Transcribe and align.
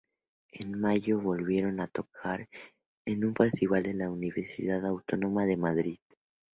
En 0.51 0.81
mayo 0.81 1.19
volvieron 1.21 1.79
a 1.79 1.85
tocar 1.87 2.49
en 3.05 3.23
un 3.23 3.35
festival 3.35 3.83
de 3.83 3.93
la 3.93 4.09
Universidad 4.09 4.83
Autónoma 4.87 5.45
de 5.45 5.57
Madrid. 5.57 5.99